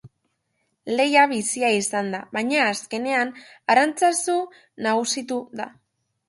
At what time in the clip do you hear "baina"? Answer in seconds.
2.37-2.63